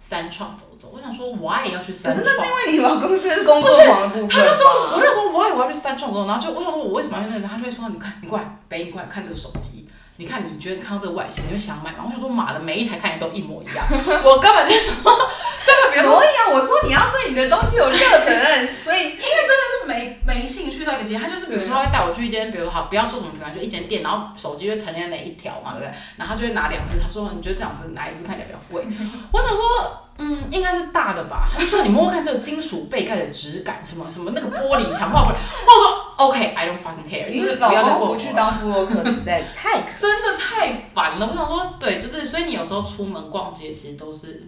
[0.00, 0.90] 三创走走。
[0.94, 2.24] 我想说，why 要去三创？
[2.24, 4.30] 可是那是因为你老公是工作狂的部分。
[4.30, 4.64] 他就说，
[4.96, 7.46] 我就说 why 我要去三创走，然后就我想说，我为什么要去那个？
[7.46, 9.86] 他就会说，你看，你过来，北，你过来看这个手机。
[10.20, 11.98] 你看，你觉得看到这个外形，你会想买吗？
[12.04, 13.86] 我想说，妈的，每一台看起来都一模一样，
[14.26, 25.94] 我根本就 对，比如说所以啊，我说你要对你的东西有热忱，所以因为真的是没没兴趣到一个阶，他就是比如说他会带我去一间，比如好不要说什么品牌，就一间店，然后手机就陈列那一条嘛，对不对？
[26.16, 28.84] 然后他就会拿两只，他说你觉得这样子哪一只看起来比较贵？
[29.30, 31.48] 我想说，嗯，应该是大的吧。
[31.54, 35.36] 他就说你摸摸看这个金属背盖的质感，什么什么那个玻璃强化不了。
[35.64, 41.28] 我说 OK，I、don't fucking care，你就是不老要再问我公不去当布洛克实在太可， 真的太烦了。
[41.30, 44.42] 我想说，对，就是所以你有时候出门逛街其实都是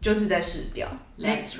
[0.00, 0.86] 就是在试掉。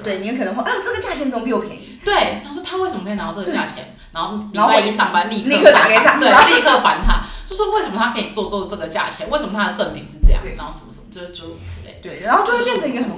[0.05, 1.99] 对，你有可能会啊，这个价钱怎么比我便宜？
[2.05, 11.99] 对，他说他为什么可以拿到这个价钱，然后礼拜一上班立刻打给他对，立刻烦他，就说为什么他可以做做这个价钱，为什么他的赠品是这样，然后什么什么，就是诸如此类。
[12.01, 13.11] 对，然后就会变成一个很，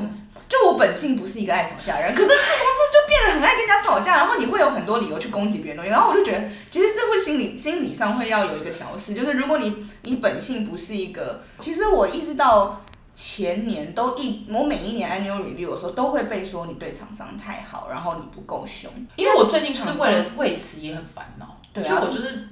[0.48, 12.82] 就我本性不是一个爱吵架的人，可是这公司就变得很爱跟人家吵架，然后你会有很多理由去攻击别人东西，然后我就觉得，其实这会心理心理上会要有一个调试，就是如果你你本性不是一个，其实我一直到。
[13.20, 18.88] 前年都一，我每一年 annual review 的时候都会被说你对厂商太好，然后你不够凶。
[19.16, 22.48] 因为我最近就是为了为此也很烦恼，对啊所以我就是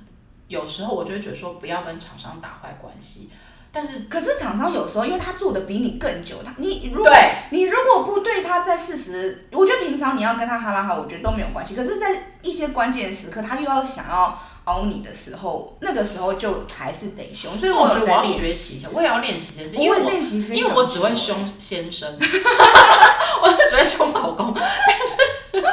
[0.48, 3.30] 有时候我就会觉得说不要跟厂商打坏关系，
[3.76, 7.12] 但是可是厂商有时候，因为他做的比你更久，他你如果
[7.50, 11.76] 你如果不对他在事实，我觉得平常你要跟他哈拉哈，我觉得都没有关系。
[11.76, 17.60] 可是，在一些关键时刻，他又要想要凹你的时候，那个时候就还是得凶。
[17.60, 25.66] 所以我觉得我要学习一下，我也要练习的是，我会因为我练习因为我只会凶先生， 我只会凶老公，但是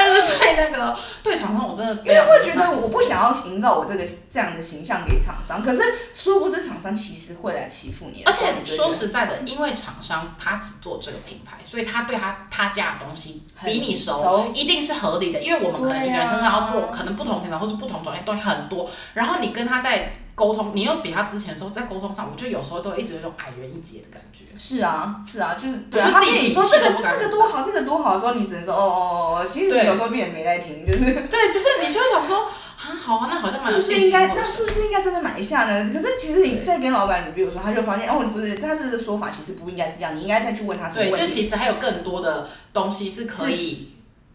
[0.00, 5.82] 但是对那个对厂商我真的因为会觉得我不想要营造我这个这样的形象给厂商，可是
[6.14, 15.40] 殊不知厂商其实会来欺负你而且说实在的，因为厂商他只做这个品牌，所以他对他他家的东西比你熟，熟一定是合理的。
[15.42, 24.44] 因为我们可能一个人身上要做可能不同品牌或者不同种类东西很多，然后你跟他在沟通，你又比他之前的时候在沟通上，我觉得有时候都一直有一种矮人一截的感觉。
[24.58, 29.46] 是啊，是啊，就是对啊，就自己他跟你说这个这个多好，这个多好的时候，你只能说哦哦哦哦。
[29.52, 34.34] 其实对有时候别人没在听，就是对，就是你就会想说啊，好好啊，那好像蛮是不是应该？
[34.34, 35.90] 那是不是应该真的买一下呢？
[35.92, 41.26] 可是其实你在跟老板 review 的时候，他就发现哦，不是，他这个说法其实不应该是这样，你应该再去问他对，就。
[41.26, 43.88] 其实还有更多的东西是可以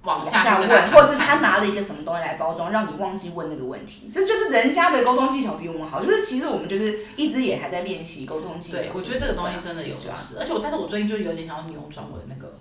[0.05, 4.09] 往往下下问，或者是他拿了一个什么东西来包装，让你忘记问那个问题。
[4.13, 8.77] 这就是人家的沟通技巧比我们好，就是其实我们就是一直也还在练习沟通技巧。
[8.77, 12.53] 对，我觉得这个东西真的有时候是，而且我，但是我最近就有点想要扭转我的那个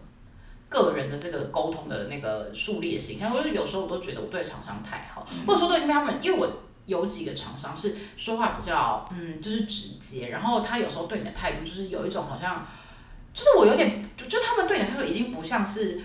[0.68, 6.48] 个人的这个沟通的那个树立的形象，就是有时候我都觉得我对厂商太好，或者说对他们，因为我。
[6.86, 12.62] 有几个厂商是说话比较，嗯，就是直接，然后他有时候对你的态度就是有一种好像，
[13.32, 15.98] 就是我有点，就就他们对你的态度已经不像是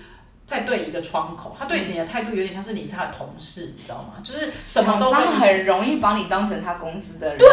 [0.49, 4.17] 在对一个窗口，他对你的态度有点像是你是他的同事，你知道吗？
[4.23, 7.37] 就是什么都很容易把你当成他公司的人。
[7.37, 7.47] 对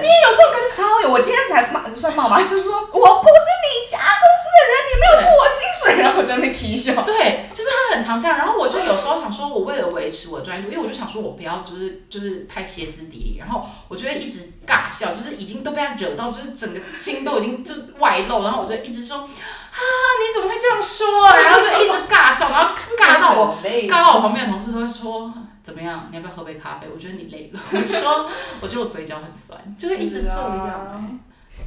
[0.00, 2.40] 你也有这种感觉超有，我今天才骂，算骂吗？
[2.40, 7.02] 就是说我不是你家公司的人，你没有付我薪水，然后我在那边啼笑。
[7.02, 26.86] 对，就是他很常这样，然后我就有时候想说，我为了维持我的专业度，因为我就想说我不要就是就是太歇斯底里，然后我就会一直尬笑，就是已经都被他惹到，就是整个心都已经就外露，然后我就一直说啊你怎么会这样说啊，然后就一直尬笑，然后尬到我尬到我旁边的同事都会说怎么样，你要不要喝杯咖啡？
[26.92, 28.28] 我觉得你累了，我就说
[28.60, 31.18] 我觉得我嘴角很酸，就是一直这样、欸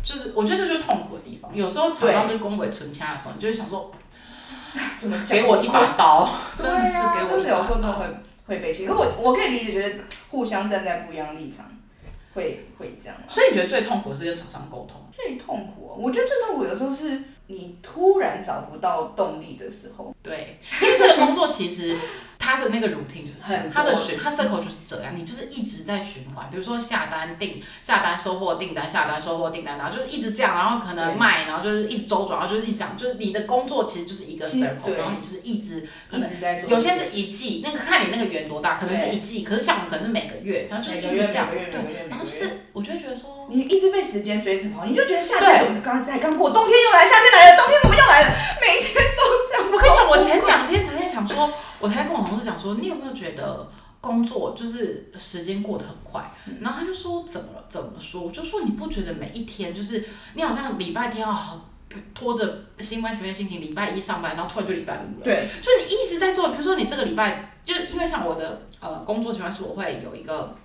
[0.02, 3.92] 就是我觉得这就是痛苦的地方，有时候常常就是恭维存掐的时候，你就会想说。
[4.98, 7.94] 怎么给我一把刀， 真的是啊，给我一真的有时候真的。
[7.94, 8.06] 会
[8.48, 8.86] 会被气。
[8.86, 11.66] 可我我可以理解，觉得互相站在不一样的立场，
[12.34, 13.24] 会会这样啊。
[13.28, 15.02] 所以你觉得最痛苦的是跟厂商沟通？
[15.12, 20.14] 最痛苦、哦，我觉得最痛苦有时候是你突然找不到动力的时候。
[20.22, 21.96] 对，因为这个工作其实
[22.42, 26.50] 它的那个 routine 就是这样很多它的循，它 circle 就是这样，你就是一直在循环。
[26.50, 36.70] 比如说下单订、下单收货、订单、下单收货、订单，然后就是一直这样，然后可能卖，然后就是一直周转，然后就是一直这样，就是你的工作其实就是一个 circle，然后你就是一直可能一直在做。
[36.72, 43.38] 有些是一季，那个看你那个圆多大，可能是一季，可是像我们可能是每个月，然后就是一个月直这样，对，然后就是我就会觉得说。
[43.54, 48.36] 你一直被时间追着跑，你就觉得夏天怎么刚才刚过，冬天又来，夏天来了，冬天怎么又来了？
[48.62, 49.70] 每天都这样。
[49.70, 51.52] 我跟你讲，我前两天才在想说，
[51.82, 53.68] 我才跟我同事讲说，你有没有觉得
[54.00, 56.32] 工作就是时间过得很快？
[56.60, 57.66] 然后他就说怎么了？
[57.68, 58.22] 怎么说？
[58.24, 60.04] 我就说你不觉得每一天就是
[60.36, 61.62] 你好像礼拜天啊，
[62.14, 65.24] 拖着新班学院心情，礼拜一上班，然后突然就礼拜五了。
[65.24, 70.56] 对，就你一直在做，比如说你这个礼拜，就是因为像我的呃工作情况是我会有一个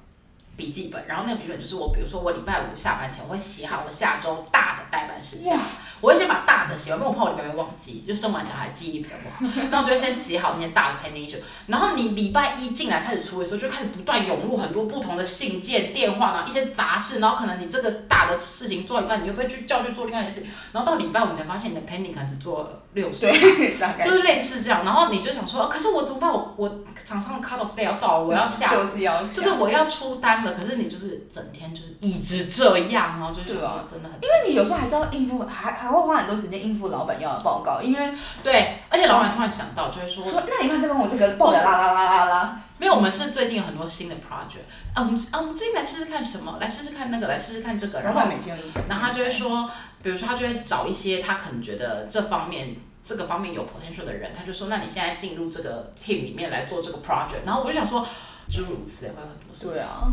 [0.57, 5.59] 笔记本，然后那个笔记本就是我，比如说我礼拜五下班前我会写好我下周大的代办事项，
[6.01, 23.21] 我会先把大的写完，因为我怕我礼拜会忘记，就生完小孩记忆力比较不好，然后我就会先写好那些大的 pending issue，然后你礼拜一进来开始处理的时候，就开始不断涌入很多不同的信件、电话，然后一些杂事，然后可能你这个大的事情做一半，你又被去叫去做另外一件事情，然后到礼拜五你才发现你的 pending 可能只做了六十。
[23.27, 26.33] 对，就是类似这样，然后你就想说，哦可是我怎么办？
[26.33, 29.33] 我我场上的 cut off day 要到了，我要下， 就是要下。
[29.33, 48.63] 就是我要出单了，可是你就是整天就是一直这样，然后就是对啊真的很因为你有时候还是要应付，还还会花很多时间应付老板要的报告，因为对，而且老板突然想到就会说，说那你看再帮我这个报的啦啦啦啦啦，没有，我们是最近有很多新的 project，啊，我们啊，我们最近来试试看什么，来试试看那个，来试试看这个，然后每天有。
[48.89, 49.69] 然后他就会说，
[50.03, 58.07] 比如说他就会找一些他可能觉得这方面这个方面有 potential 的人，他就说，那你现在进入这个 team 里面来做这个 project，然后我就想说，
[58.49, 59.73] 诸如此类会有很多事情。
[59.73, 60.09] 对啊，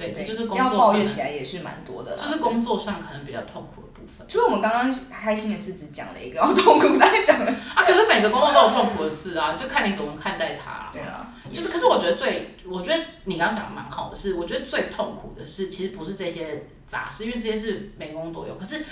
[0.00, 2.16] 对，这就是工要抱怨起来也是蛮多的。
[2.16, 7.52] 就是工作上可能比较痛苦的部分就是我们刚刚开心的事只讲了一个，然后痛苦大概讲了。
[7.74, 7.84] 啊。
[7.84, 18.54] 可是每个工作都有痛苦的事啊，就看你怎么看待它、对啊，就是，可是我觉得最，我觉得你刚刚讲的蛮好的是，我觉得最痛苦的是，其实不是这些杂事，因为这些是每个工作都有。
[18.56, 18.84] 可是，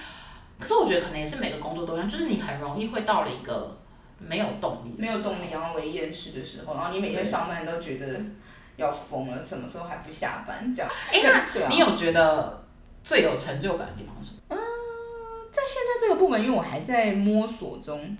[0.58, 3.78] 可是我觉得可能也是每个工作都一样，就是你很容易会到了一个
[4.18, 8.20] 没有动力，没有动力，然后为厌世的时候，然后你每天上班都觉得
[8.78, 10.72] 要疯了，什么时候还不下班？
[10.74, 10.90] 这样。
[11.12, 11.20] 哎、
[11.54, 12.64] 那啊，你有觉得
[13.02, 14.56] 最有成就感的地方是什么？
[15.52, 18.16] 在现在这个部门，因为我还在摸索中，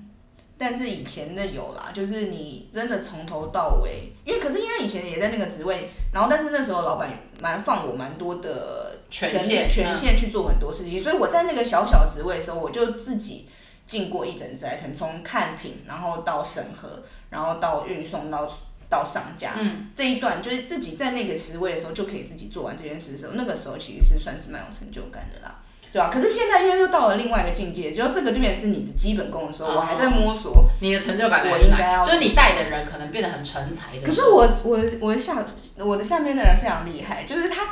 [0.59, 13.49] 但是以前的有啦，就是你真的从头到尾，因为可是因为以前也在那个职位，然后但是那时候老板蛮放我蛮多的权限权限去做很多事情，所以我在那个小小职位的时候，我就自己
[13.87, 18.51] 进过一整斋藤，从看品，然后到审核，然后到运送到
[18.91, 25.55] 到上架，嗯，这一段就是自己在那个职位的时候就可以自己做完这件事的时候，那个时候其实是算是蛮有成就感的啦。
[25.91, 30.69] 对啊，可是现在因为又到了另外一个境界，就是这个就变成是你的基本功的时候，哦我还在摸索。
[30.83, 31.59] 你的成就感我？
[31.59, 34.07] 应该要就是你带的人可能变得很成才的。
[34.07, 35.43] 可是我我我的下
[35.79, 37.63] 我的下面的人非常厉害，就是他，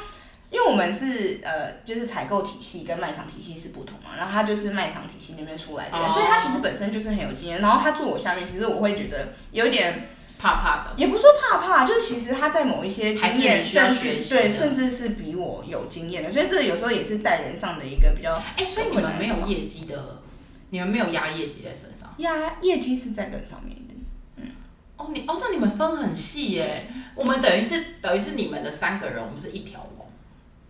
[0.51, 7.61] 因为我们是呃就是采购体系跟卖场体系是不同嘛，然后他就是卖场体系那边出来的人，哦所以他其实本身就是很有经验。
[7.61, 20.23] 然后他做我下面，其实我会觉得有点怕怕的，也不是说怕怕，就是其实他在某一些经验，甚至对，甚至是比我有经验的，所以这个有时候也是带人上的一个比较哎、所以你们没有业绩的，
[20.71, 22.13] 你们没有压业绩在身上。
[22.19, 23.95] 压业绩是在更上面的。
[24.37, 24.51] 嗯
[24.97, 26.87] 哦，你哦，那你们分很细耶。
[27.15, 30.07] 我们等于是等于是你们的三个人，我们是一条龙，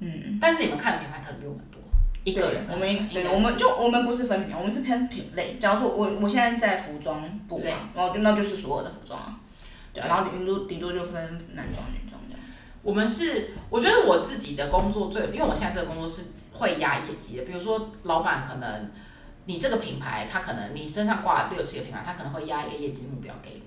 [0.00, 1.80] 嗯，但是你们看的品牌可能比我们多，
[2.22, 5.56] 一个人我们对我们就我们不是分品，我们是偏品类。
[5.58, 9.38] 假如说我我现在在服装部嘛，然后就那就是所有的服装啊，
[9.96, 11.22] 对啊，然后顶多顶多就分
[11.54, 12.40] 男装女装这样。
[12.82, 16.22] 我们是，我觉得我自己的工作最，因为我现在这个工作是
[16.52, 17.44] 会压业绩的。
[17.44, 18.90] 比如说，老板可能
[19.46, 23.62] 你这个品牌，他可能你身上挂六七个品牌，他可能会压一个业绩目标给你。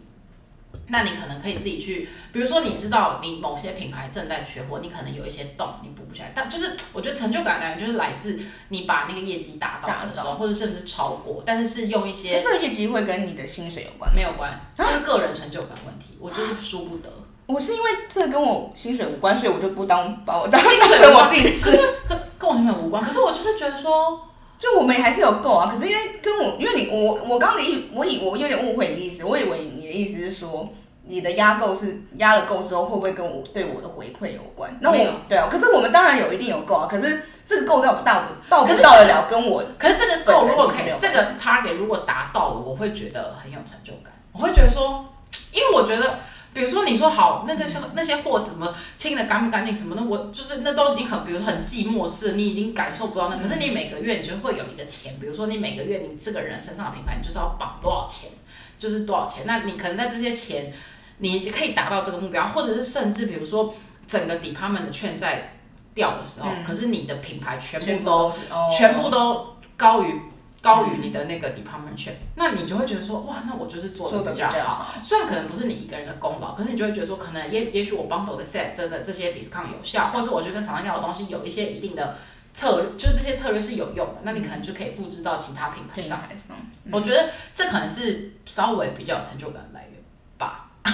[0.92, 8.38] 那你可能可以自己去，比如说你知道你某些品牌正在缺货，你可能有一些洞你补不起来，但就是我觉得成就感来源就是来自
[8.70, 14.14] 你把那个业绩达到的时候，或者甚至超过，但是是用一些这个业绩会跟你的薪水有关？
[14.14, 17.10] 没有关，这是个人成就感问题，我就是输不得。
[17.46, 21.72] 我是因为这跟我薪水无关，所以我就不当把我当薪水成我自己的事。
[21.72, 21.78] 是
[22.08, 24.26] 可跟我薪水无关，可是我就是觉得说。
[24.60, 30.68] 就我们还是有够啊，可是因为跟我，因为你我我刚刚的意，我以我有点误会你的意思，我以为你的意思是说
[31.10, 34.72] 你的压够是压了够之后会不会跟我对我的回馈有关？
[34.80, 34.96] 那我
[35.28, 44.14] 对啊，可是我们当然有一定有够啊，可是这个够到不到到不到得了跟我可是这个够，如果可以这个 target 如果达到了，我会觉得很有成就感。
[44.32, 45.04] 我会觉得说，
[45.52, 46.20] 因为我觉得，
[46.54, 53.38] 比如说你说好那个像那些货怎么清的干不干净什么的，我就是那都已经很，比如很寂寞式，你已经感受不到那。
[53.38, 58.30] 可是你每个月你就会有一个钱，比如说你每个月你这个人身上的品牌，你就是要绑多少钱，
[58.78, 59.46] 就是多少钱。
[59.48, 60.72] 那你可能在这些钱，
[61.20, 63.74] 你可以达到这个目标，或者是甚至比如说
[64.06, 65.54] 整个 department 的券在
[65.94, 68.28] 掉的时候，嗯可是你的品牌全全部都。
[68.50, 70.22] 哦全部都高于
[70.62, 74.94] 高于你的那个 department 券，那你就会觉得说，哇，那我就是做做的的比较好。
[75.02, 82.18] 虽然可能不是你一个人的功劳，可是你就会觉得说，可能也也许我 bundle 的 set 真的这些 discount 有效，或者是我觉得跟厂商要的东西有一些一定的
[82.54, 86.20] 策略，就是这些策略是有用的，那你可能就可以复制到其他品牌上。
[86.20, 86.58] 上，
[86.92, 89.99] 我觉得这可能是稍微比较有成就感的来源吧。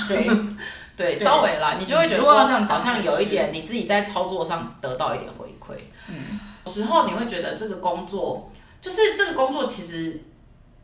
[0.08, 5.78] 对，对，对稍微啦，你就会觉得说，这样好像有一点你自己在操作上得到一点回馈。
[6.10, 8.52] 嗯，有时候你会觉得这个工作，
[8.82, 10.22] 就是这个工作其实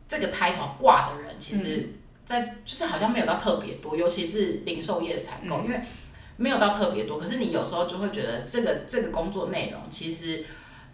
[0.08, 1.94] 这个 title 挂的人，其实
[2.24, 5.80] 在就是好像没有到特别多，尤其是零售业的采购，因为
[6.36, 7.18] 没有到特别多。
[7.18, 10.44] 可是你有时候就会觉得这个这个工作内容其实。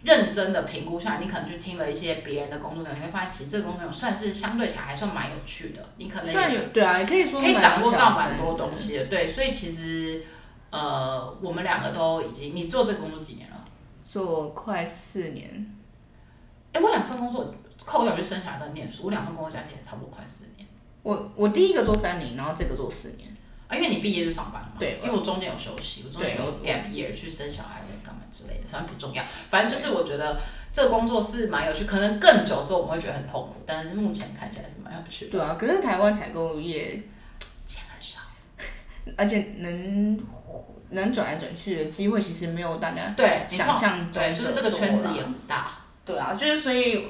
[0.03, 5.85] 认真的评估下来，你可能去听了一些别人的工作内容，你会发现其实这个工作内容算是相对起来还算蛮有趣的。
[5.97, 6.33] 你可能
[6.71, 10.23] 对啊，也可以说可以掌握到蛮多东西的，对，所以其实
[10.69, 13.65] 呃，我们两个都已经，你做这个工作几年了？
[14.03, 15.75] 做快四年，
[16.73, 17.53] 哎、我两份工作
[17.85, 20.67] 扣掉就生小孩跟念书，我两份工作加起来差不多快四年
[21.03, 23.29] 我我第一个做三年，然后这个做四年，
[23.69, 30.37] 啊，因为你毕业就上班了嘛，对因为我中间有休息，我中间有 gap year 去生小孩或者干嘛之类的，反正不重要，反正就是我觉得
[30.73, 37.01] 这个工作是蛮有趣，可能更久之后我们会觉得很痛苦，但是目前看起来是蛮有趣的，对啊，可是台湾采购业，
[37.65, 38.19] 钱很少。
[39.15, 40.19] 而且能
[40.91, 45.71] 能转来转去的机会其实没有大家对，想象中对，就是这个圈子也很大。
[46.05, 47.05] 对啊，就是所以，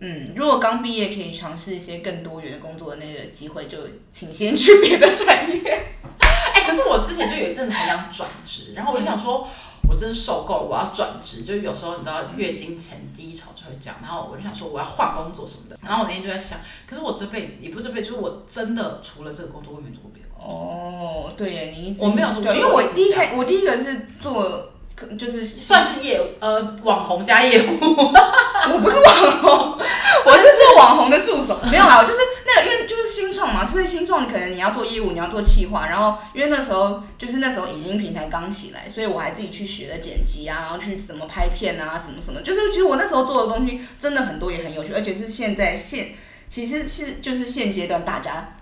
[0.00, 3.78] 嗯，如果刚毕业可以尝试一些更多元的工作的那个机会，就
[4.12, 5.86] 请先去别的产业。
[6.18, 9.46] 哎、可是我之前就有一阵子很想转职，然后我就想说，
[9.88, 11.42] 我真的受够了，我要转职。
[11.42, 15.78] 就有时候你知道月经前低潮就会这样，然后我就想说我要换工作什么的。
[15.84, 20.54] 然后我那天就在想，可是我这辈子也不是这辈子，就是我真的除了这个工作，我也没做过别的工作。
[20.54, 24.70] 哦，对耶，你我没有做过，因为我我第一开我第一个是做，
[25.18, 29.78] 就是算是业呃网红加业务， 我不是网红，
[30.26, 31.58] 我是做网红的助手。
[31.70, 46.14] 没有啊，我就是那个，因为就是新创嘛，所以新创可能你要做业务，你要做企划，然后因为那时候就是那时候影音平台刚起来，所以我还自己去学了剪辑啊，然后去怎么拍片啊，什么什么，就是其实我那时候做的东西真的很多，也很有趣，而且是现在现
[46.48, 48.54] 其实是就是现阶段大家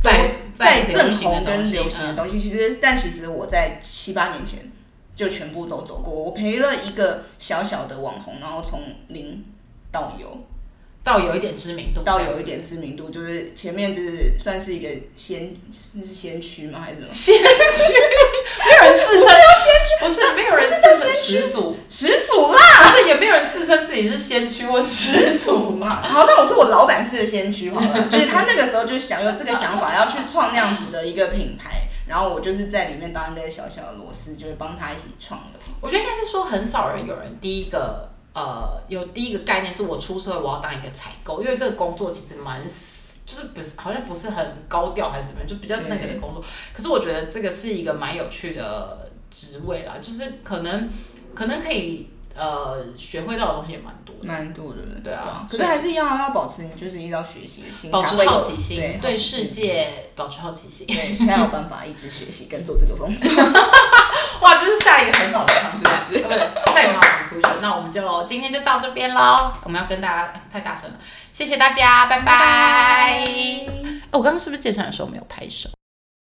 [0.00, 2.16] 在在正红跟流行的嗯。
[2.16, 4.70] 东西，其实但其实我在七八年前
[5.14, 9.44] 就全部都走过，我陪了一个小小的网红，然后从零
[9.92, 10.46] 到有。
[11.04, 14.88] 到有一点知名度，到有一点知名度，就是前面就是算是一个
[15.18, 15.54] 先，
[15.92, 16.80] 那是先驱吗？
[16.82, 17.42] 还是什么先驱，
[18.64, 22.58] 没有人自称要先驱不是没有人自称始祖，始祖啦？
[22.84, 26.00] 不是也没有人自称自己是先驱或始祖嘛。
[26.08, 35.58] 好，那我说我老板是先驱好了，就是他那个时候就想有这个想法，要去创那样子的一个品牌，然后我就是在里面当一个小小的螺丝，就是帮他一起创的。
[35.80, 46.44] 我觉得应该是说很少人有人第一个呃有第一个概念是我出社会我要当一个采购，因为这个工作其实蛮就是不是好像不是很高调还是怎么样，就比较那个的工作。
[46.74, 50.90] 可是我觉得这个是一个蛮有趣的职位啦，就是可能
[51.34, 54.26] 可能可以呃学会到的东西也蛮多的。
[54.26, 60.86] 蛮多的，对啊可是还是一样要保持你就是一直要学习的心，保持好奇心，对对世界保持好奇心。
[60.86, 63.30] 对，才有办法一直学习跟做这个工作。
[64.40, 66.38] 哇，这是下一个很好的尝试，是不是？
[66.72, 67.60] 下一个很好的 conclusion。
[67.60, 69.52] 那我们就今天就到这边喽。
[69.62, 70.96] 我们要跟大家太大声了，
[71.32, 73.26] 谢谢大家，拜拜。
[74.10, 75.68] 我刚刚是不是介绍的时候没有拍手？